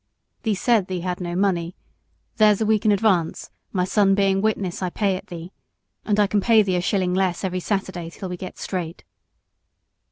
[0.41, 1.75] "Thee said thee had no money;
[2.37, 5.51] there's a week in advance, my son being witness I pay it thee;
[6.05, 9.03] and I can pay thee a shilling less every Saturday till we get straight."